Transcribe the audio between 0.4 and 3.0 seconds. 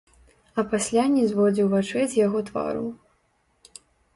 А пасля не зводзіў вачэй з яго твару.